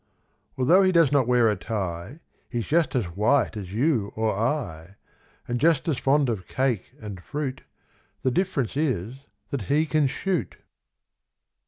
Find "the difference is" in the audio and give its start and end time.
8.23-9.27